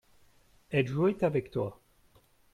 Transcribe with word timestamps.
elle 0.71 0.87
jouait 0.87 1.23
avec 1.23 1.51
toi. 1.51 1.79